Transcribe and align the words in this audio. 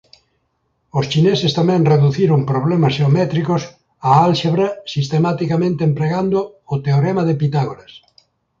Os 0.99 1.05
chineses 1.11 1.55
tamén 1.59 1.87
reduciron 1.93 2.47
problemas 2.51 2.93
xeométricos 2.97 3.61
á 4.09 4.11
álxebra 4.27 4.67
sistematicamente 4.93 5.81
empregando 5.89 6.39
o 6.73 6.75
teorema 6.85 7.23
de 7.25 7.37
Pitágoras. 7.41 7.93